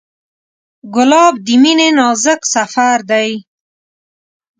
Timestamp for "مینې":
1.61-1.89